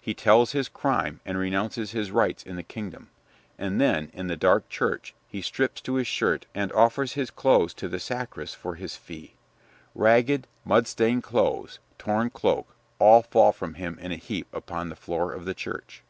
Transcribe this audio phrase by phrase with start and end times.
[0.00, 3.10] He tells his crime, and renounces his rights in the kingdom;
[3.56, 7.74] and then, in that dark church, he strips to his shirt and offers his clothes
[7.74, 9.34] to the sacrist for his fee.
[9.94, 14.96] Ragged, mud stained clothes, torn cloak, all fall from him in a heap upon the
[14.96, 16.02] floor of the church.